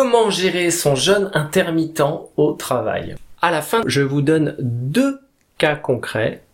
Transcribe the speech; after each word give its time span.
Comment 0.00 0.30
gérer 0.30 0.70
son 0.70 0.94
jeûne 0.94 1.28
intermittent 1.34 2.04
au 2.36 2.52
travail 2.52 3.16
À 3.42 3.50
la 3.50 3.62
fin, 3.62 3.80
je 3.84 4.00
vous 4.00 4.22
donne 4.22 4.54
deux 4.60 5.18
cas 5.58 5.74
concrets 5.74 6.44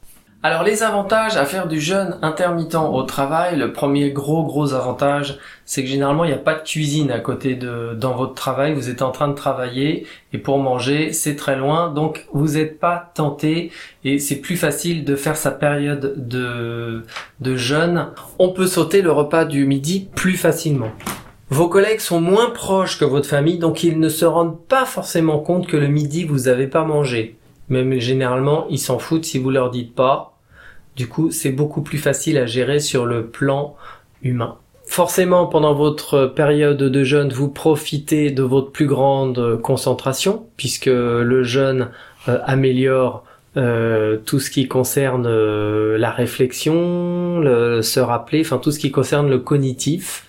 alors 0.43 0.63
les 0.63 0.83
avantages 0.83 1.39
à 1.39 1.47
faire 1.47 1.69
du 1.69 1.81
jeûne 1.81 2.19
intermittent 2.21 2.75
au 2.75 3.03
travail, 3.05 3.57
le 3.57 3.73
premier 3.73 4.11
gros 4.11 4.45
gros 4.45 4.75
avantage, 4.75 5.39
c'est 5.65 5.83
que 5.83 5.89
généralement 5.89 6.25
il 6.25 6.29
n'y 6.29 6.35
a 6.35 6.39
pas 6.39 6.55
de 6.55 6.63
cuisine 6.63 7.11
à 7.11 7.19
côté 7.19 7.55
de 7.55 7.95
dans 7.95 8.15
votre 8.15 8.35
travail, 8.35 8.75
vous 8.75 8.91
êtes 8.91 9.01
en 9.01 9.11
train 9.11 9.29
de 9.29 9.35
travailler 9.35 10.07
et 10.35 10.39
pour 10.39 10.59
manger 10.59 11.15
c'est 11.15 11.37
très 11.37 11.57
loin, 11.57 11.91
donc 11.91 12.27
vous 12.35 12.57
n'êtes 12.57 12.79
pas 12.79 13.11
tenté 13.15 13.73
et 14.05 14.19
c'est 14.19 14.37
plus 14.37 14.59
facile 14.59 15.07
de 15.07 15.17
faire 15.17 15.37
sa 15.39 15.51
période 15.51 16.13
de, 16.17 17.05
de 17.41 17.57
jeûne. 17.57 18.09
On 18.39 18.51
peut 18.51 18.67
sauter 18.67 19.01
le 19.01 19.13
repas 19.13 19.47
du 19.47 19.65
midi 19.65 20.09
plus 20.15 20.37
facilement. 20.37 20.93
Vos 21.51 21.69
collègues 21.69 22.01
sont 22.01 22.21
moins 22.21 22.51
proches 22.51 22.99
que 22.99 23.05
votre 23.05 23.29
famille, 23.29 23.59
donc 23.59 23.85
ils 23.85 24.01
ne 24.01 24.09
se 24.09 24.25
rendent 24.25 24.59
pas 24.67 24.87
forcément 24.87 25.39
compte 25.39 25.67
que 25.67 25.77
le 25.77 25.89
midi 25.89 26.25
vous 26.25 26.41
n'avez 26.41 26.67
pas 26.67 26.85
mangé. 26.85 27.37
Même 27.69 27.99
généralement, 28.01 28.67
ils 28.71 28.79
s'en 28.79 28.99
foutent 28.99 29.25
si 29.25 29.39
vous 29.39 29.51
leur 29.51 29.71
dites 29.71 29.95
pas. 29.95 30.39
Du 30.97 31.09
coup, 31.09 31.31
c'est 31.31 31.51
beaucoup 31.51 31.83
plus 31.83 31.99
facile 31.99 32.39
à 32.39 32.47
gérer 32.47 32.79
sur 32.79 33.05
le 33.05 33.27
plan 33.27 33.77
humain. 34.23 34.57
Forcément, 34.87 35.47
pendant 35.47 35.75
votre 35.75 36.27
période 36.27 36.79
de 36.79 37.05
jeûne, 37.05 37.33
vous 37.33 37.49
profitez 37.49 38.31
de 38.31 38.43
votre 38.43 38.71
plus 38.71 38.87
grande 38.87 39.61
concentration, 39.61 40.47
puisque 40.57 40.87
le 40.87 41.43
jeûne 41.43 41.89
euh, 42.29 42.39
améliore 42.45 43.25
euh, 43.57 44.19
tout 44.25 44.41
ce 44.41 44.51
qui 44.51 44.67
concerne 44.67 45.27
euh, 45.27 45.97
la 45.97 46.11
réflexion, 46.11 47.39
le, 47.39 47.83
se 47.83 48.01
rappeler, 48.01 48.41
enfin 48.41 48.59
tout 48.59 48.73
ce 48.73 48.79
qui 48.79 48.91
concerne 48.91 49.31
le 49.31 49.39
cognitif. 49.39 50.27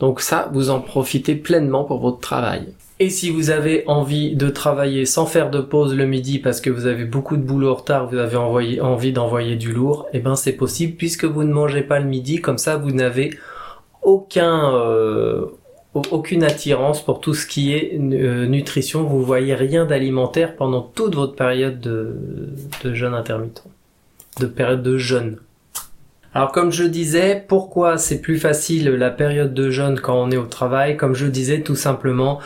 Donc 0.00 0.20
ça, 0.20 0.50
vous 0.52 0.70
en 0.70 0.80
profitez 0.80 1.34
pleinement 1.34 1.84
pour 1.84 2.00
votre 2.00 2.20
travail. 2.20 2.74
Et 2.98 3.10
si 3.10 3.30
vous 3.30 3.50
avez 3.50 3.84
envie 3.86 4.36
de 4.36 4.48
travailler 4.48 5.04
sans 5.04 5.26
faire 5.26 5.50
de 5.50 5.60
pause 5.60 5.94
le 5.94 6.06
midi 6.06 6.38
parce 6.38 6.62
que 6.62 6.70
vous 6.70 6.86
avez 6.86 7.04
beaucoup 7.04 7.36
de 7.36 7.42
boulot 7.42 7.70
en 7.70 7.74
retard, 7.74 8.08
vous 8.08 8.16
avez 8.16 8.36
envie 8.36 9.12
d'envoyer 9.12 9.56
du 9.56 9.72
lourd, 9.72 10.06
eh 10.14 10.18
ben 10.18 10.34
c'est 10.34 10.54
possible 10.54 10.94
puisque 10.96 11.24
vous 11.24 11.44
ne 11.44 11.52
mangez 11.52 11.82
pas 11.82 11.98
le 11.98 12.06
midi, 12.06 12.40
comme 12.40 12.56
ça 12.56 12.76
vous 12.76 12.92
n'avez 12.92 13.36
aucun 14.02 14.74
euh, 14.74 15.44
aucune 16.10 16.42
attirance 16.42 17.02
pour 17.02 17.20
tout 17.20 17.34
ce 17.34 17.46
qui 17.46 17.74
est 17.74 17.98
euh, 17.98 18.46
nutrition, 18.46 19.04
vous 19.04 19.22
voyez 19.22 19.54
rien 19.54 19.84
d'alimentaire 19.84 20.56
pendant 20.56 20.80
toute 20.80 21.14
votre 21.14 21.34
période 21.34 21.80
de, 21.80 22.16
de 22.82 22.94
jeûne 22.94 23.14
intermittent, 23.14 23.64
de 24.40 24.46
période 24.46 24.82
de 24.82 24.96
jeûne. 24.96 25.38
Alors 26.36 26.52
comme 26.52 26.70
je 26.70 26.84
disais, 26.84 27.46
pourquoi 27.48 27.96
c'est 27.96 28.20
plus 28.20 28.38
facile 28.38 28.90
la 28.90 29.08
période 29.08 29.54
de 29.54 29.70
jeûne 29.70 29.98
quand 29.98 30.22
on 30.22 30.30
est 30.30 30.36
au 30.36 30.44
travail? 30.44 30.98
Comme 30.98 31.14
je 31.14 31.24
disais 31.24 31.62
tout 31.62 31.76
simplement, 31.76 32.40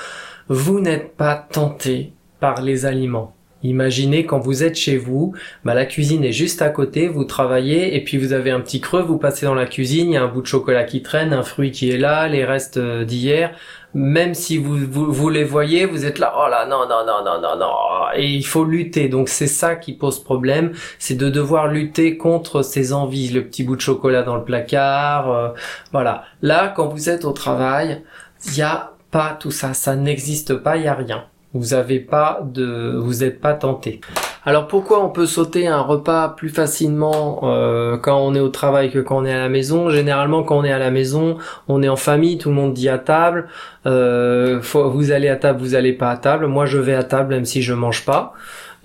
vous 0.47 0.79
n'êtes 0.79 1.17
pas 1.17 1.35
tenté 1.35 2.13
par 2.39 2.63
les 2.63 2.87
aliments. 2.87 3.35
Imaginez 3.63 4.25
quand 4.25 4.39
vous 4.39 4.63
êtes 4.63 4.77
chez 4.77 4.97
vous, 4.97 5.35
bah 5.65 5.75
la 5.75 5.85
cuisine 5.85 6.25
est 6.25 6.33
juste 6.33 6.63
à 6.63 6.71
côté, 6.71 7.09
vous 7.09 7.25
travaillez 7.25 7.95
et 7.95 8.03
puis 8.03 8.17
vous 8.17 8.33
avez 8.33 8.51
un 8.51 8.61
petit 8.61 8.81
creux, 8.81 9.03
vous 9.03 9.19
passez 9.19 9.45
dans 9.45 9.55
la 9.55 9.67
cuisine, 9.67 10.11
il 10.11 10.15
y 10.15 10.17
a 10.17 10.23
un 10.23 10.29
bout 10.29 10.41
de 10.41 10.47
chocolat 10.47 10.85
qui 10.85 11.03
traîne, 11.03 11.35
un 11.35 11.43
fruit 11.43 11.71
qui 11.71 11.91
est 11.91 11.99
là, 11.99 12.27
les 12.29 12.45
restes 12.45 12.79
euh, 12.79 13.05
d'hier. 13.05 13.53
Même 13.93 14.35
si 14.35 14.57
vous, 14.57 14.79
vous, 14.89 15.29
les 15.31 15.43
voyez, 15.43 15.85
vous 15.85 16.07
êtes 16.07 16.21
là, 16.21 16.33
oh 16.39 16.49
là, 16.49 16.65
non, 16.65 16.89
non, 16.89 17.05
non, 17.05 17.25
non, 17.25 17.41
non, 17.41 17.59
non. 17.59 17.75
Et 18.15 18.29
il 18.29 18.47
faut 18.47 18.65
lutter. 18.65 19.09
Donc 19.09 19.29
c'est 19.29 19.49
ça 19.49 19.75
qui 19.75 19.93
pose 19.95 20.23
problème, 20.23 20.73
c'est 20.99 21.17
de 21.17 21.29
devoir 21.29 21.67
lutter 21.67 22.17
contre 22.17 22.63
ces 22.63 22.93
envies. 22.93 23.31
Le 23.31 23.45
petit 23.45 23.65
bout 23.65 23.77
de 23.77 23.81
chocolat 23.81 24.23
dans 24.23 24.37
le 24.37 24.45
placard, 24.45 25.31
euh, 25.31 25.49
voilà. 25.93 26.25
Là, 26.41 26.69
quand 26.69 26.89
vous 26.89 27.11
êtes 27.11 27.25
au 27.25 27.33
travail, 27.33 28.03
il 28.47 28.57
y 28.57 28.63
a 28.63 28.93
pas 29.11 29.37
tout 29.39 29.51
ça, 29.51 29.75
ça 29.75 29.97
n'existe 29.97 30.55
pas, 30.55 30.77
il 30.77 30.85
y 30.85 30.89
a 30.89 30.95
rien. 30.95 31.25
Vous 31.53 31.75
avez 31.75 31.99
pas 31.99 32.41
de, 32.45 32.97
vous 32.97 33.25
n'êtes 33.25 33.41
pas 33.41 33.55
tenté. 33.55 34.01
Alors 34.47 34.69
pourquoi 34.69 35.05
on 35.05 35.11
peut 35.11 35.27
sauter 35.27 35.67
un 35.67 35.81
repas 35.81 36.31
plus 36.31 36.49
facilement 36.49 37.41
euh, 37.43 37.99
quand 37.99 38.19
on 38.19 38.35
est 38.35 38.41
au 38.41 38.49
travail 38.49 38.91
que 38.91 39.01
quand 39.01 39.19
on 39.19 39.25
est 39.27 39.33
à 39.33 39.39
la 39.39 39.49
maison? 39.49 39.91
Généralement 39.91 40.45
quand 40.45 40.59
on 40.59 40.65
est 40.65 40.73
à 40.73 40.79
la 40.79 40.91
maison, 40.91 41.37
on 41.69 41.83
est 41.83 41.89
en 41.89 41.97
famille, 41.97 42.39
tout 42.39 42.49
le 42.49 42.55
monde 42.55 42.73
dit 42.73 42.89
à 42.89 42.99
table. 42.99 43.49
Euh, 43.85 44.61
vous 44.63 45.11
allez 45.11 45.29
à 45.29 45.37
table, 45.37 45.59
vous 45.59 45.75
allez 45.75 45.93
pas 45.93 46.11
à 46.11 46.17
table. 46.17 46.47
Moi 46.47 46.65
je 46.67 46.79
vais 46.79 46.95
à 46.95 47.03
table 47.03 47.35
même 47.35 47.45
si 47.45 47.63
je 47.63 47.75
mange 47.75 48.07
pas. 48.07 48.33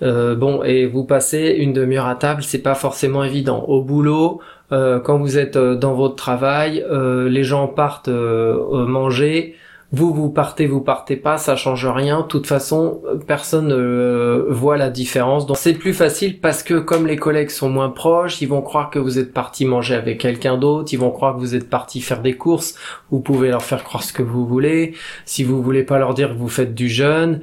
Euh, 0.02 0.34
bon 0.34 0.62
et 0.62 0.86
vous 0.86 1.04
passez 1.04 1.54
une 1.58 1.72
demi-heure 1.72 2.06
à 2.06 2.16
table, 2.16 2.42
c'est 2.42 2.58
pas 2.58 2.74
forcément 2.74 3.24
évident. 3.24 3.64
Au 3.66 3.80
boulot, 3.80 4.40
quand 4.70 5.18
vous 5.18 5.38
êtes 5.38 5.56
dans 5.56 5.94
votre 5.94 6.16
travail, 6.16 6.84
les 6.90 7.44
gens 7.44 7.68
partent 7.68 8.08
manger 8.08 9.54
vous 9.92 10.12
vous 10.12 10.30
partez, 10.30 10.66
vous 10.66 10.80
partez 10.80 11.14
pas, 11.14 11.38
ça 11.38 11.54
change 11.54 11.86
rien. 11.86 12.22
De 12.22 12.26
toute 12.26 12.46
façon, 12.46 13.02
personne 13.26 13.68
ne 13.68 13.74
euh, 13.76 14.46
voit 14.48 14.76
la 14.76 14.90
différence. 14.90 15.46
Donc 15.46 15.56
c'est 15.56 15.74
plus 15.74 15.94
facile 15.94 16.40
parce 16.40 16.64
que 16.64 16.74
comme 16.74 17.06
les 17.06 17.16
collègues 17.16 17.50
sont 17.50 17.68
moins 17.68 17.90
proches, 17.90 18.42
ils 18.42 18.48
vont 18.48 18.62
croire 18.62 18.90
que 18.90 18.98
vous 18.98 19.18
êtes 19.20 19.32
parti 19.32 19.64
manger 19.64 19.94
avec 19.94 20.18
quelqu'un 20.18 20.56
d'autre, 20.56 20.92
ils 20.92 20.98
vont 20.98 21.12
croire 21.12 21.36
que 21.36 21.40
vous 21.40 21.54
êtes 21.54 21.70
parti 21.70 22.00
faire 22.00 22.20
des 22.20 22.36
courses. 22.36 22.74
Vous 23.12 23.20
pouvez 23.20 23.48
leur 23.48 23.62
faire 23.62 23.84
croire 23.84 24.02
ce 24.02 24.12
que 24.12 24.22
vous 24.22 24.44
voulez. 24.44 24.94
Si 25.24 25.44
vous 25.44 25.62
voulez 25.62 25.84
pas 25.84 25.98
leur 25.98 26.14
dire 26.14 26.30
que 26.30 26.38
vous 26.38 26.48
faites 26.48 26.74
du 26.74 26.88
jeûne, 26.88 27.40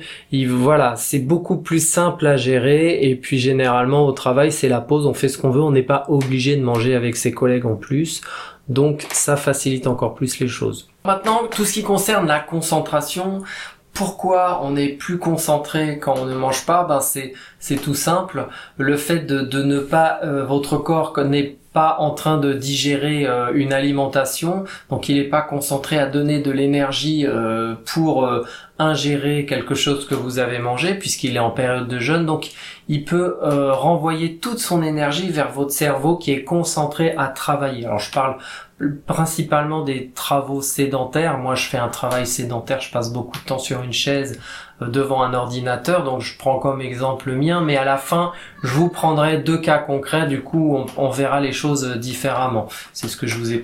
voilà, 0.48 0.96
c'est 0.98 1.20
beaucoup 1.20 1.58
plus 1.58 1.86
simple 1.86 2.28
à 2.28 2.36
gérer. 2.36 3.10
Et 3.10 3.16
puis 3.16 3.40
généralement 3.40 4.06
au 4.06 4.12
travail, 4.12 4.52
c'est 4.52 4.70
la 4.70 4.82
pause, 4.82 5.06
on 5.06 5.14
fait 5.14 5.30
ce 5.30 5.38
qu'on 5.38 5.50
veut, 5.50 5.62
on 5.62 5.72
n'est 5.72 5.82
pas 5.82 6.04
obligé 6.10 6.58
de 6.58 6.62
manger 6.62 6.94
avec 6.94 7.16
ses 7.16 7.32
collègues 7.32 7.66
en 7.66 7.76
plus. 7.76 8.22
Donc 8.68 9.06
ça 9.12 9.38
facilite 9.38 9.88
encore 9.88 10.14
plus 10.14 10.40
les 10.40 10.48
choses. 10.48 10.93
Maintenant, 11.06 11.48
tout 11.52 11.66
ce 11.66 11.74
qui 11.74 11.84
concerne 11.84 12.28
la 12.28 12.40
concentration, 12.40 13.44
pourquoi 13.94 14.62
on 14.64 14.76
est 14.76 14.90
plus 14.90 15.20
concentré 15.20 16.00
quand 16.00 16.16
on 16.18 16.26
ne 16.26 16.34
mange 16.34 16.66
pas? 16.66 16.84
Ben 16.86 17.02
c'est 17.02 17.34
c'est 17.60 17.76
tout 17.76 17.94
simple. 17.94 18.48
Le 18.78 18.98
fait 18.98 19.20
de, 19.20 19.64
ne 19.64 19.80
pas 19.80 20.20
euh, 20.24 20.46
votre 20.46 20.78
corps 20.78 21.14
n'est 21.26 21.58
pas 21.74 21.98
en 22.00 22.12
train 22.12 22.38
de 22.38 22.54
digérer 22.54 23.26
euh, 23.28 23.52
une 23.54 23.74
alimentation, 23.74 24.64
donc 24.90 25.10
il 25.10 25.18
n'est 25.18 25.24
pas 25.24 25.42
concentré 25.42 26.00
à 26.00 26.06
donner 26.06 26.40
de 26.40 26.52
l'énergie 26.52 27.26
euh, 27.28 27.76
pour 27.86 28.30
ingérer 28.80 29.46
quelque 29.46 29.76
chose 29.76 30.08
que 30.08 30.16
vous 30.16 30.40
avez 30.40 30.60
mangé 30.60 30.96
puisqu'il 30.96 31.36
est 31.36 31.40
en 31.40 31.52
période 31.52 31.88
de 31.88 32.00
jeûne. 32.00 32.26
Donc 32.26 32.52
il 32.88 33.06
peut 33.06 33.38
renvoyer 33.42 34.38
toute 34.38 34.60
son 34.60 34.82
énergie 34.82 35.30
vers 35.30 35.52
votre 35.52 35.72
cerveau 35.72 36.18
qui 36.18 36.32
est 36.32 36.44
concentré 36.44 37.14
à 37.18 37.28
travailler. 37.28 37.86
Alors 37.86 38.00
je 38.00 38.12
parle 38.12 38.38
principalement 39.06 39.84
des 39.84 40.12
travaux 40.12 40.62
sédentaires. 40.62 41.38
Moi, 41.38 41.56
je 41.56 41.66
fais 41.66 41.78
un 41.78 41.90
travail 41.90 42.28
sédentaire, 42.28 42.82
je 42.82 42.92
passe 42.92 43.12
beaucoup 43.12 43.38
de 43.40 43.44
temps 43.44 43.60
sur 43.60 43.82
une 43.82 43.94
chaise 43.94 44.40
euh, 44.82 44.88
devant 44.88 45.24
un 45.24 45.34
ordinateur, 45.34 46.04
donc 46.04 46.22
je 46.22 46.38
prends 46.38 46.60
comme 46.60 46.82
exemple 46.82 47.30
le 47.30 47.36
mien, 47.36 47.62
mais 47.62 47.78
à 47.78 47.86
la 47.86 47.98
fin, 47.98 48.32
je 48.64 48.74
vous 48.74 48.90
prendrai 48.90 49.38
deux 49.38 49.58
cas 49.58 49.78
concrets, 49.78 50.28
du 50.28 50.42
coup, 50.42 50.78
on, 50.98 51.10
verra 51.10 51.40
les 51.40 51.52
choses 51.54 51.98
différemment. 51.98 52.68
C'est 52.94 53.08
ce 53.08 53.18
que 53.18 53.28
je 53.28 53.38
vous 53.38 53.54
ai 53.54 53.60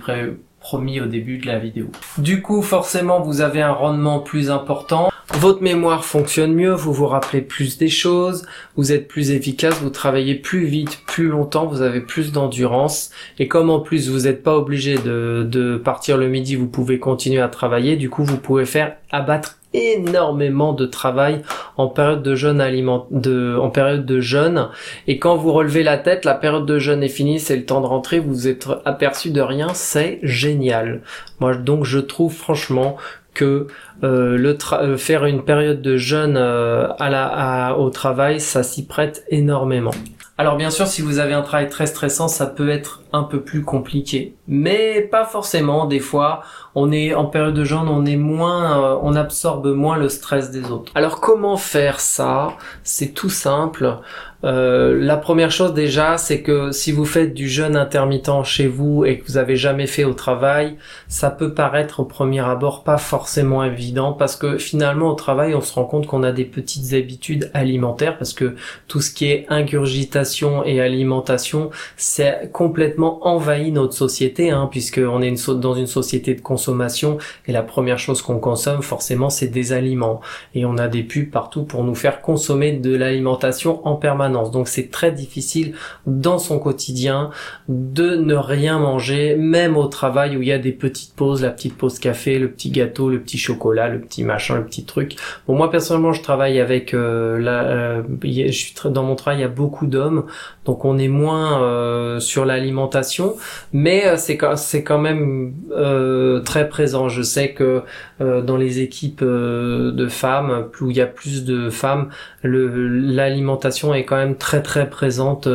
promis 0.60 1.00
au 1.02 1.06
début 1.06 1.38
de 1.38 1.48
la 1.48 1.60
vidéo. 1.60 1.88
Du 2.18 2.42
coup, 2.42 2.62
forcément, 2.62 3.22
vous 3.22 3.42
avez 3.42 3.62
un 3.62 3.72
rendement 3.72 4.20
plus 4.20 4.52
important. 4.52 5.10
Votre 5.36 5.62
mémoire 5.62 6.06
fonctionne 6.06 6.54
mieux, 6.54 6.74
vous 6.74 6.92
vous 6.92 7.06
rappelez 7.06 7.42
plus 7.42 7.78
des 7.78 7.88
choses, 7.88 8.46
vous 8.76 8.92
êtes 8.92 9.08
plus 9.08 9.32
efficace, 9.32 9.80
vous 9.80 9.92
travaillez 9.92 10.36
plus 10.36 10.66
vite, 10.66 11.02
plus 11.06 11.28
longtemps, 11.28 11.68
vous 11.68 11.82
avez 11.82 12.02
plus 12.02 12.32
d'endurance. 12.32 13.12
Et 13.38 13.48
comme 13.48 13.70
en 13.70 13.80
plus 13.80 14.10
vous 14.10 14.22
n'êtes 14.22 14.42
pas 14.42 14.58
obligé 14.58 14.98
de, 14.98 15.48
de 15.50 15.78
partir 15.78 16.18
le 16.18 16.28
midi, 16.30 16.56
vous 16.56 16.68
pouvez 16.68 16.98
continuer 16.98 17.42
à 17.42 17.48
travailler, 17.48 17.96
du 17.96 18.10
coup 18.10 18.24
vous 18.24 18.38
pouvez 18.38 18.66
faire 18.66 18.96
abattre 19.12 19.60
énormément 19.74 20.74
de 20.74 20.86
travail 20.86 21.42
en 21.78 21.88
période 21.88 22.24
de 22.24 22.36
jeûne 22.36 22.60
aliment 22.60 23.08
de 23.12 23.58
en 23.60 23.70
période 23.70 24.06
de 24.06 24.20
jeûne. 24.20 24.70
Et 25.08 25.20
quand 25.20 25.36
vous 25.36 25.54
relevez 25.54 25.84
la 25.84 25.98
tête 25.98 26.26
la 26.26 26.36
période 26.36 26.66
de 26.66 26.80
jeûne 26.80 27.04
est 27.04 27.10
finie 27.10 27.40
c'est 27.40 27.56
le 27.56 27.66
temps 27.66 27.82
de 27.82 27.86
rentrer 27.86 28.20
vous 28.20 28.48
êtes 28.48 28.68
aperçu 28.86 29.32
de 29.32 29.42
rien 29.42 29.70
c'est 29.74 30.20
génial. 30.24 31.02
Moi 31.40 31.56
donc 31.56 31.86
je 31.86 32.00
trouve 32.00 32.34
franchement 32.34 32.98
que 33.34 33.68
euh, 34.04 34.38
le 34.38 34.58
euh, 34.74 34.98
faire 34.98 35.26
une 35.26 35.44
période 35.44 35.82
de 35.82 35.98
jeûne 35.98 36.36
euh, 36.38 36.88
à 37.00 37.10
la, 37.10 37.78
au 37.78 37.90
travail, 37.90 38.40
ça 38.42 38.64
s'y 38.64 38.86
prête 38.86 39.24
énormément. 39.30 39.92
Alors 40.38 40.56
bien 40.56 40.70
sûr, 40.70 40.88
si 40.88 41.02
vous 41.02 41.20
avez 41.20 41.34
un 41.34 41.42
travail 41.42 41.70
très 41.70 41.86
stressant, 41.86 42.28
ça 42.28 42.46
peut 42.46 42.70
être 42.70 43.04
un 43.12 43.24
peu 43.24 43.42
plus 43.42 43.64
compliqué, 43.64 44.36
mais 44.50 45.02
pas 45.02 45.24
forcément. 45.24 45.86
Des 45.86 46.00
fois, 46.00 46.42
on 46.76 46.92
est 46.92 47.14
en 47.14 47.26
période 47.26 47.54
de 47.54 47.64
jeûne, 47.64 47.88
on 47.88 48.06
est 48.06 48.18
moins, 48.18 49.00
on 49.02 49.16
absorbe 49.16 49.68
moins 49.68 49.98
le 49.98 50.10
stress 50.10 50.52
des 50.52 50.72
autres. 50.72 50.92
Alors 50.96 51.22
comment 51.22 51.56
faire 51.56 52.00
ça? 52.00 52.58
C'est 52.84 53.14
tout 53.14 53.30
simple. 53.30 54.00
Euh, 54.46 54.98
la 54.98 55.18
première 55.18 55.52
chose 55.52 55.74
déjà, 55.74 56.18
c'est 56.18 56.42
que 56.42 56.72
si 56.72 56.94
vous 56.94 57.04
faites 57.04 57.34
du 57.34 57.50
jeûne 57.50 57.76
intermittent 57.76 58.46
chez 58.46 58.68
vous 58.68 59.04
et 59.04 59.20
que 59.20 59.26
vous 59.26 59.38
avez 59.38 59.58
jamais 59.58 59.86
fait 59.86 60.06
au 60.06 60.14
travail, 60.14 60.78
ça 61.10 61.30
peut 61.30 61.54
paraître 61.54 62.00
au 62.00 62.06
premier 62.06 62.40
abord 62.40 62.84
pas 62.86 62.98
forcément 62.98 63.66
évident 63.66 64.14
parce 64.14 64.38
que 64.38 64.58
finalement 64.58 65.10
au 65.10 65.16
travail, 65.16 65.54
on 65.56 65.62
se 65.62 65.74
rend 65.74 65.84
compte 65.84 66.08
qu'on 66.08 66.24
a 66.24 66.32
des 66.32 66.46
petites 66.46 66.94
habitudes 66.94 67.52
alimentaires 67.54 68.18
parce 68.18 68.34
que 68.34 68.56
tout 68.88 69.02
ce 69.02 69.12
qui 69.12 69.30
est 69.30 69.46
ingurgitation 69.50 70.64
et 70.64 70.80
alimentation, 70.80 71.70
c'est 71.98 72.50
complètement 72.54 73.28
envahi 73.28 73.74
notre 73.74 73.94
société 73.94 74.39
société, 74.40 74.52
hein, 74.52 74.68
puisqu'on 74.72 75.22
est 75.22 75.28
une, 75.28 75.60
dans 75.60 75.74
une 75.74 75.88
société 75.88 76.34
de 76.34 76.42
consommation 76.42 77.18
et 77.48 77.52
la 77.52 77.64
première 77.64 78.00
chose 78.00 78.22
qu'on 78.22 78.40
consomme 78.40 78.82
forcément 78.82 79.30
c'est 79.30 79.48
des 79.48 79.74
aliments 79.74 80.22
et 80.56 80.66
on 80.66 80.78
a 80.78 80.88
des 80.88 81.04
pubs 81.04 81.30
partout 81.30 81.64
pour 81.64 81.84
nous 81.84 81.96
faire 81.96 82.22
consommer 82.22 82.74
de 82.74 82.96
l'alimentation 82.96 83.86
en 83.88 83.96
permanence. 83.96 84.52
Donc 84.52 84.68
c'est 84.68 84.90
très 84.90 85.12
difficile 85.12 85.74
dans 86.06 86.40
son 86.40 86.60
quotidien 86.60 87.32
de 87.68 88.16
ne 88.16 88.36
rien 88.36 88.80
manger, 88.80 89.36
même 89.36 89.78
au 89.78 89.88
travail 89.88 90.38
où 90.38 90.42
il 90.42 90.48
y 90.48 90.54
a 90.54 90.60
des 90.60 90.72
petites 90.72 91.16
pauses, 91.16 91.42
la 91.42 91.50
petite 91.50 91.76
pause 91.76 92.00
café, 92.00 92.40
le 92.40 92.50
petit 92.50 92.70
gâteau, 92.70 93.10
le 93.10 93.20
petit 93.20 93.38
chocolat, 93.38 93.90
le 93.90 94.00
petit 94.00 94.24
machin, 94.24 94.56
le 94.56 94.66
petit 94.66 94.86
truc. 94.86 95.16
Bon 95.48 95.56
moi 95.56 95.70
personnellement 95.70 96.14
je 96.14 96.22
travaille 96.22 96.60
avec 96.60 96.94
euh, 96.94 97.38
la, 97.40 97.64
euh, 97.64 98.04
je 98.24 98.52
suis 98.52 98.74
dans 98.86 99.04
mon 99.04 99.16
travail 99.16 99.40
il 99.40 99.42
y 99.42 99.46
a 99.46 99.50
beaucoup 99.50 99.88
d'hommes 99.88 100.26
donc 100.70 100.86
on 100.86 101.00
est 101.00 101.08
moins 101.08 101.64
euh, 101.64 102.20
sur 102.20 102.46
l'alimentation, 102.46 103.36
mais 103.74 104.06
euh, 104.06 104.18
c'est 104.30 104.56
c'est 104.58 104.84
quand 104.84 105.00
même 105.00 105.54
euh, 105.72 106.42
très 106.42 106.70
présent. 106.70 107.10
Je 107.10 107.24
sais 107.24 107.54
que 107.54 107.82
dans 108.20 108.58
les 108.58 108.80
équipes 108.80 109.24
de 109.24 110.08
femmes, 110.10 110.68
où 110.82 110.92
il 110.92 110.98
y 110.98 111.02
a 111.02 111.08
plus 111.08 111.46
de 111.46 111.70
femmes, 111.70 112.10
l'alimentation 112.44 113.94
est 113.94 114.04
quand 114.04 114.18
même 114.18 114.36
très 114.36 114.62
très 114.62 114.90
présente 114.90 115.48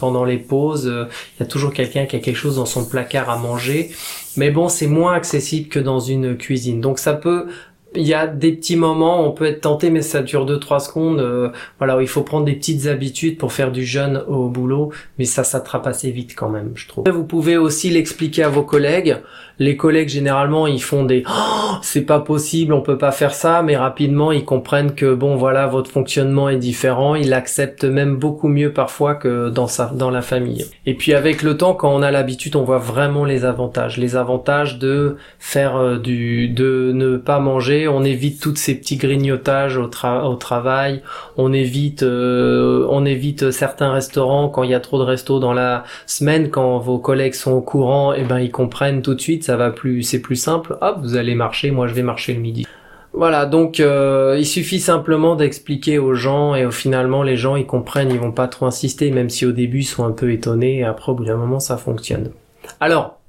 pendant 0.00 0.24
les 0.24 0.38
pauses. 0.38 0.86
Il 0.86 1.40
y 1.40 1.42
a 1.42 1.46
toujours 1.46 1.72
quelqu'un 1.72 2.06
qui 2.06 2.16
a 2.16 2.18
quelque 2.18 2.36
chose 2.36 2.56
dans 2.56 2.66
son 2.66 2.86
placard 2.86 3.28
à 3.28 3.36
manger. 3.36 3.90
Mais 4.36 4.50
bon, 4.50 4.68
c'est 4.68 4.86
moins 4.86 5.14
accessible 5.14 5.68
que 5.68 5.78
dans 5.78 6.00
une 6.00 6.36
cuisine. 6.36 6.80
Donc 6.80 6.98
ça 6.98 7.14
peut 7.14 7.46
il 7.94 8.06
y 8.06 8.14
a 8.14 8.26
des 8.26 8.52
petits 8.52 8.76
moments, 8.76 9.26
on 9.26 9.32
peut 9.32 9.46
être 9.46 9.62
tenté, 9.62 9.90
mais 9.90 10.02
ça 10.02 10.22
dure 10.22 10.46
2-3 10.46 10.80
secondes. 10.80 11.20
Euh, 11.20 11.50
voilà, 11.78 12.00
il 12.00 12.06
faut 12.08 12.22
prendre 12.22 12.44
des 12.44 12.54
petites 12.54 12.86
habitudes 12.86 13.36
pour 13.36 13.52
faire 13.52 13.72
du 13.72 13.84
jeûne 13.84 14.22
au 14.28 14.48
boulot, 14.48 14.92
mais 15.18 15.24
ça 15.24 15.42
s'attrape 15.42 15.86
assez 15.86 16.10
vite 16.10 16.34
quand 16.36 16.48
même, 16.48 16.72
je 16.74 16.86
trouve. 16.86 17.04
Vous 17.08 17.24
pouvez 17.24 17.56
aussi 17.56 17.90
l'expliquer 17.90 18.44
à 18.44 18.48
vos 18.48 18.62
collègues. 18.62 19.18
Les 19.58 19.76
collègues 19.76 20.08
généralement, 20.08 20.66
ils 20.66 20.82
font 20.82 21.04
des 21.04 21.22
oh, 21.28 21.74
c'est 21.82 22.06
pas 22.06 22.20
possible, 22.20 22.72
on 22.72 22.80
peut 22.80 22.96
pas 22.96 23.12
faire 23.12 23.34
ça, 23.34 23.62
mais 23.62 23.76
rapidement 23.76 24.32
ils 24.32 24.44
comprennent 24.44 24.94
que 24.94 25.12
bon 25.12 25.36
voilà, 25.36 25.66
votre 25.66 25.90
fonctionnement 25.90 26.48
est 26.48 26.56
différent. 26.56 27.14
Ils 27.14 27.28
l'acceptent 27.28 27.84
même 27.84 28.16
beaucoup 28.16 28.48
mieux 28.48 28.72
parfois 28.72 29.14
que 29.14 29.50
dans 29.50 29.66
sa 29.66 29.86
dans 29.86 30.10
la 30.10 30.22
famille. 30.22 30.64
Et 30.86 30.94
puis 30.94 31.12
avec 31.12 31.42
le 31.42 31.58
temps, 31.58 31.74
quand 31.74 31.94
on 31.94 32.00
a 32.00 32.10
l'habitude, 32.10 32.56
on 32.56 32.64
voit 32.64 32.78
vraiment 32.78 33.26
les 33.26 33.44
avantages, 33.44 33.98
les 33.98 34.16
avantages 34.16 34.78
de 34.78 35.16
faire 35.38 35.76
euh, 35.76 35.98
du 35.98 36.48
de 36.48 36.92
ne 36.94 37.18
pas 37.18 37.38
manger 37.38 37.79
on 37.88 38.04
évite 38.04 38.40
tous 38.40 38.56
ces 38.56 38.74
petits 38.74 38.96
grignotages 38.96 39.76
au, 39.76 39.86
travail, 39.86 41.02
on 41.36 41.52
évite, 41.52 42.02
euh, 42.02 42.86
on 42.90 43.04
évite 43.04 43.50
certains 43.50 43.92
restaurants 43.92 44.48
quand 44.48 44.62
il 44.62 44.70
y 44.70 44.74
a 44.74 44.80
trop 44.80 44.98
de 44.98 45.04
restos 45.04 45.40
dans 45.40 45.52
la 45.52 45.84
semaine, 46.06 46.50
quand 46.50 46.78
vos 46.78 46.98
collègues 46.98 47.34
sont 47.34 47.52
au 47.52 47.60
courant, 47.60 48.12
et 48.12 48.20
eh 48.20 48.24
ben 48.24 48.40
ils 48.40 48.50
comprennent 48.50 49.02
tout 49.02 49.14
de 49.14 49.20
suite, 49.20 49.44
ça 49.44 49.56
va 49.56 49.70
plus, 49.70 50.02
c'est 50.02 50.20
plus 50.20 50.36
simple. 50.36 50.76
Hop, 50.80 50.98
vous 51.02 51.16
allez 51.16 51.34
marcher, 51.34 51.70
moi 51.70 51.86
je 51.86 51.94
vais 51.94 52.02
marcher 52.02 52.34
le 52.34 52.40
midi. 52.40 52.66
Voilà, 53.12 53.44
donc 53.44 53.80
euh, 53.80 54.36
il 54.38 54.46
suffit 54.46 54.78
simplement 54.78 55.34
d'expliquer 55.34 55.98
aux 55.98 56.14
gens 56.14 56.54
et 56.54 56.70
finalement 56.70 57.24
les 57.24 57.36
gens 57.36 57.56
ils 57.56 57.66
comprennent, 57.66 58.10
ils 58.10 58.20
vont 58.20 58.30
pas 58.30 58.46
trop 58.46 58.66
insister, 58.66 59.10
même 59.10 59.30
si 59.30 59.44
au 59.44 59.52
début 59.52 59.80
ils 59.80 59.84
sont 59.84 60.04
un 60.04 60.12
peu 60.12 60.30
étonnés 60.32 60.78
et 60.78 60.84
après 60.84 61.10
au 61.10 61.14
bout 61.16 61.24
d'un 61.24 61.36
moment 61.36 61.58
ça 61.58 61.76
fonctionne. 61.76 62.30
Alors, 62.78 63.19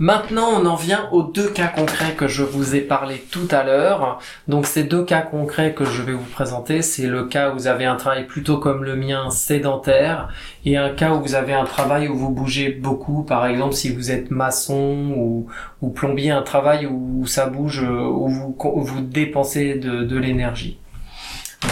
Maintenant, 0.00 0.50
on 0.54 0.64
en 0.64 0.76
vient 0.76 1.08
aux 1.10 1.24
deux 1.24 1.48
cas 1.48 1.66
concrets 1.66 2.14
que 2.14 2.28
je 2.28 2.44
vous 2.44 2.76
ai 2.76 2.80
parlé 2.80 3.20
tout 3.32 3.48
à 3.50 3.64
l'heure. 3.64 4.20
Donc 4.46 4.66
ces 4.66 4.84
deux 4.84 5.02
cas 5.02 5.22
concrets 5.22 5.74
que 5.74 5.84
je 5.84 6.02
vais 6.02 6.12
vous 6.12 6.30
présenter, 6.32 6.82
c'est 6.82 7.08
le 7.08 7.24
cas 7.24 7.50
où 7.50 7.54
vous 7.54 7.66
avez 7.66 7.84
un 7.84 7.96
travail 7.96 8.24
plutôt 8.24 8.58
comme 8.58 8.84
le 8.84 8.94
mien, 8.94 9.28
sédentaire, 9.30 10.28
et 10.64 10.76
un 10.76 10.90
cas 10.90 11.14
où 11.14 11.20
vous 11.20 11.34
avez 11.34 11.52
un 11.52 11.64
travail 11.64 12.06
où 12.06 12.16
vous 12.16 12.30
bougez 12.30 12.68
beaucoup, 12.68 13.24
par 13.24 13.44
exemple 13.46 13.74
si 13.74 13.92
vous 13.92 14.12
êtes 14.12 14.30
maçon 14.30 15.48
ou, 15.80 15.88
plombier, 15.88 16.30
un 16.30 16.42
travail 16.42 16.86
où 16.86 17.26
ça 17.26 17.46
bouge, 17.46 17.82
où 17.82 18.28
vous, 18.28 19.00
dépensez 19.00 19.74
de, 19.74 20.16
l'énergie. 20.16 20.78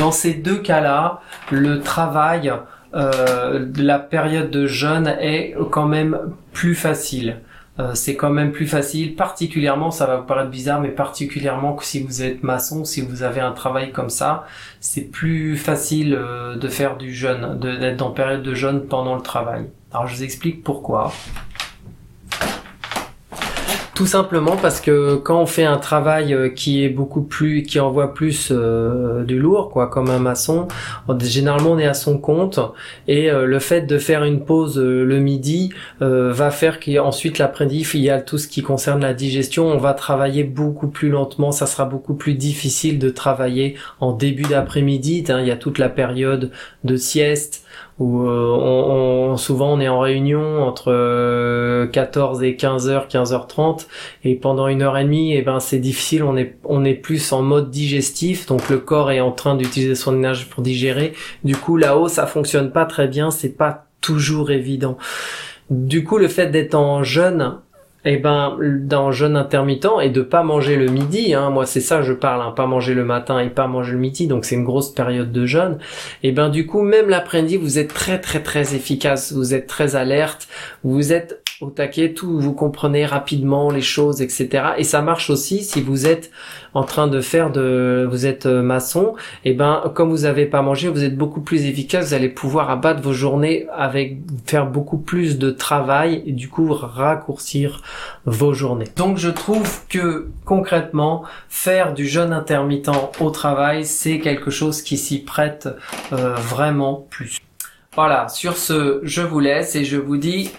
Dans 0.01 0.11
ces 0.11 0.35
deux 0.35 0.59
cas-là, 0.59 1.21
le 1.53 1.81
travail, 1.81 2.53
euh, 2.95 3.67
la 3.77 4.01
période 4.01 4.51
de 4.51 4.67
jeûne 4.67 5.15
est 5.21 5.55
quand 5.71 5.87
même 5.87 6.19
plus 6.53 6.75
facile. 6.75 7.37
Euh, 7.79 7.95
c'est 7.95 8.17
quand 8.17 8.31
même 8.31 8.53
plus 8.53 8.67
facile, 8.67 9.15
particulièrement, 9.17 9.91
ça 9.91 10.07
va 10.07 10.17
vous 10.17 10.27
paraître 10.27 10.51
bizarre, 10.51 10.81
mais 10.81 10.89
particulièrement 10.89 11.75
que 11.75 11.85
si 11.85 12.03
vous 12.03 12.23
êtes 12.23 12.43
maçon, 12.43 12.85
si 12.85 13.03
vous 13.03 13.23
avez 13.23 13.41
un 13.41 13.53
travail 13.53 13.93
comme 13.93 14.09
ça, 14.09 14.47
c'est 14.81 15.03
plus 15.03 15.57
facile 15.57 16.15
euh, 16.15 16.57
de 16.57 16.69
faire 16.69 16.97
du 16.97 17.15
jeûne, 17.15 17.59
d'être 17.61 17.99
dans 17.99 18.11
période 18.11 18.43
de 18.43 18.55
jeûne 18.55 18.87
pendant 18.87 19.15
le 19.15 19.23
travail. 19.23 19.67
Alors 19.93 20.07
je 20.07 20.17
vous 20.17 20.23
explique 20.23 20.65
pourquoi. 20.65 21.13
Tout 23.97 24.05
simplement 24.05 24.57
parce 24.57 24.83
que 24.83 25.15
quand 25.15 25.41
on 25.41 25.47
fait 25.47 25.65
un 25.65 25.79
travail 25.79 26.35
euh, 26.35 26.51
qui 26.51 26.85
est 26.85 26.91
beaucoup 26.91 27.23
plus, 27.23 27.63
qui 27.63 27.81
envoie 27.81 28.13
plus 28.13 28.51
euh, 28.51 29.25
du 29.25 29.39
lourd, 29.39 29.71
quoi, 29.71 29.87
comme 29.87 30.11
un 30.11 30.19
maçon, 30.19 30.69
généralement 31.21 31.71
on 31.71 31.79
est 31.79 31.87
à 31.87 31.95
son 31.95 32.19
compte. 32.19 32.61
Et 33.09 33.31
euh, 33.31 33.47
le 33.47 33.59
fait 33.59 33.87
de 33.87 33.97
faire 33.97 34.23
une 34.25 34.45
pause 34.45 34.79
le 34.79 35.19
midi 35.19 35.71
va 36.01 36.51
faire 36.51 36.79
qu'ensuite 36.79 37.39
l'après-midi 37.39 37.89
il 37.95 38.01
y 38.03 38.11
a 38.11 38.21
tout 38.21 38.37
ce 38.37 38.49
qui 38.49 38.63
concerne 38.63 39.01
la 39.01 39.15
digestion, 39.15 39.67
on 39.67 39.79
va 39.79 39.95
travailler 39.95 40.45
beaucoup 40.45 40.89
plus 40.89 41.09
lentement, 41.09 41.51
ça 41.51 41.65
sera 41.65 41.87
beaucoup 41.87 42.15
plus 42.15 42.35
difficile 42.35 42.99
de 42.99 43.09
travailler 43.09 43.77
en 44.01 44.13
début 44.13 44.43
d'après-midi, 44.43 45.25
hein. 45.31 45.41
il 45.41 45.47
y 45.47 45.51
a 45.51 45.57
toute 45.57 45.79
la 45.79 45.89
période 45.89 46.51
de 46.85 46.97
sieste 46.97 47.67
où 47.99 48.21
euh, 48.21 48.57
on, 48.61 49.06
souvent 49.37 49.73
on 49.73 49.81
est 49.81 49.89
en 49.89 50.01
réunion 50.01 50.63
entre 50.63 51.87
14 51.91 52.41
euh, 52.41 52.45
et 52.45 52.53
15h, 52.53 53.09
15h30 53.09 53.87
et 54.25 54.35
pendant 54.35 54.69
une 54.69 54.83
heure 54.83 54.97
et 54.99 55.05
demie, 55.05 55.33
et 55.33 55.39
eh 55.39 55.43
ben 55.43 55.61
c'est 55.61 55.79
difficile, 55.79 56.23
on 56.23 56.37
est 56.37 56.57
on 56.65 56.85
est 56.85 56.95
plus 56.95 57.33
en 57.33 57.43
mode 57.43 57.71
digestif, 57.71 58.47
donc 58.47 58.69
le 58.69 58.79
corps 58.79 59.11
est 59.11 59.21
en 59.21 59.33
train 59.33 59.57
d'utiliser 59.57 59.95
son 59.95 60.15
énergie 60.15 60.47
pour 60.47 60.63
digérer. 60.63 61.13
Du 61.45 61.57
coup 61.57 61.77
là-haut 61.77 62.09
ça 62.09 62.27
fonctionne 62.27 62.71
pas 62.71 62.85
très 62.85 63.09
bien, 63.09 63.31
c'est 63.31 63.57
pas 63.57 63.87
toujours 64.01 64.51
évident. 64.51 64.97
Du 65.71 66.05
coup 66.05 66.19
le 66.19 66.29
fait 66.29 66.49
d'être 66.49 66.75
en 66.75 67.03
jeûne 67.03 67.59
eh 68.07 68.17
ben 68.19 68.57
dans 68.61 69.11
jeûne 69.11 69.37
intermittent 69.37 69.87
et 70.03 70.11
de 70.11 70.23
pas 70.23 70.43
manger 70.43 70.77
le 70.77 70.87
midi, 70.87 71.35
hein, 71.35 71.51
moi 71.51 71.67
c'est 71.67 71.81
ça 71.81 72.03
je 72.03 72.13
parle, 72.13 72.41
hein, 72.41 72.53
pas 72.53 72.67
manger 72.67 72.95
le 72.95 73.05
matin 73.05 73.41
et 73.41 73.51
pas 73.51 73.67
manger 73.67 73.93
le 73.93 73.99
midi, 73.99 74.27
donc 74.27 74.45
c'est 74.45 74.55
une 74.55 74.65
grosse 74.65 74.93
période 74.95 75.33
de 75.33 75.45
jeûne. 75.45 75.79
Et 76.23 76.29
eh 76.29 76.33
ben 76.33 76.49
du 76.49 76.67
coup 76.67 76.83
même 76.83 77.09
l'après-midi 77.09 77.57
vous 77.57 77.79
êtes 77.79 77.93
très 77.93 78.21
très 78.21 78.43
très 78.43 78.75
efficace, 78.75 79.33
vous 79.33 79.55
êtes 79.55 79.67
très 79.67 79.97
alerte, 79.97 80.49
vous 80.85 81.13
êtes 81.13 81.43
au 81.63 81.71
taquet, 81.71 82.13
tout, 82.13 82.39
vous 82.39 82.53
comprenez 82.53 83.07
rapidement 83.07 83.71
les 83.71 83.81
choses, 83.81 84.21
etc. 84.21 84.73
Et 84.77 84.85
ça 84.85 85.01
marche 85.01 85.31
aussi 85.31 85.63
si 85.63 85.81
vous 85.81 86.07
êtes 86.07 86.31
en 86.75 86.85
train 86.85 87.07
de 87.07 87.23
faire 87.23 87.51
de, 87.51 88.07
vous 88.11 88.27
êtes 88.27 88.45
euh, 88.45 88.61
maçon, 88.61 89.15
et 89.45 89.55
ben, 89.55 89.91
comme 89.95 90.11
vous 90.11 90.25
n'avez 90.25 90.45
pas 90.45 90.61
mangé, 90.61 90.89
vous 90.89 91.03
êtes 91.03 91.17
beaucoup 91.17 91.41
plus 91.41 91.65
efficace, 91.65 92.09
vous 92.09 92.15
allez 92.15 92.29
pouvoir 92.29 92.69
abattre 92.69 93.01
vos 93.01 93.15
journées 93.15 93.67
avec, 93.75 94.19
faire 94.45 94.67
beaucoup 94.67 94.99
plus 94.99 95.39
de 95.39 95.51
travail 95.51 96.23
et 96.27 96.33
du 96.33 96.49
coup 96.51 96.75
raccourcir 96.75 97.83
vos 98.27 98.53
journées. 98.53 98.89
Donc 98.97 99.17
je 99.17 99.31
trouve 99.31 99.81
que 99.89 100.29
concrètement, 100.45 101.25
faire 101.49 101.95
du 101.95 102.07
jeûne 102.07 102.35
intermittent 102.35 102.91
au 103.19 103.31
travail, 103.31 103.87
c'est 103.87 104.19
quelque 104.19 104.51
chose 104.51 104.83
qui 104.83 104.99
s'y 104.99 105.21
prête 105.21 105.69
euh, 106.13 106.35
vraiment 106.35 107.07
plus. 107.09 107.39
Voilà, 107.95 108.29
sur 108.29 108.59
ce, 108.59 109.01
je 109.05 109.23
vous 109.23 109.41
laisse 109.41 109.75
et 109.75 109.87
je 109.87 109.97
vous 109.97 110.19
dis 110.19 110.51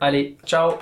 Allez, 0.00 0.36
ciao 0.44 0.78